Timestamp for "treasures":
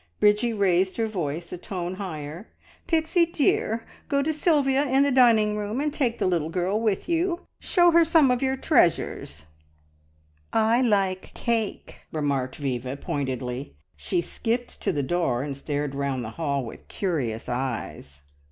8.57-9.45